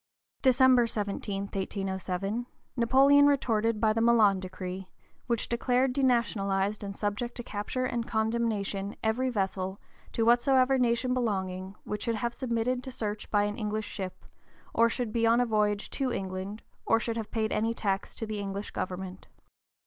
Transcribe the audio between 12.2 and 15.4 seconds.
submitted to search by an English ship, or should be on